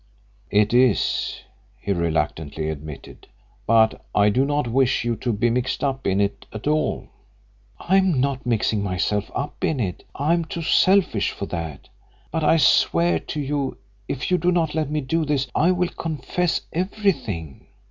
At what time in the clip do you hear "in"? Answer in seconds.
6.07-6.19, 9.63-9.79